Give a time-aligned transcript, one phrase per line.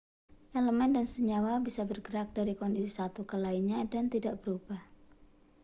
[0.59, 4.81] elemen dan senyawa bisa bergerak dari kondisi satu ke lainnya dan tidak berubah